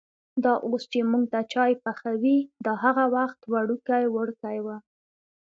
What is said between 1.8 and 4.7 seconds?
پخوي، دا هغه وخت وړوکی وړکی و.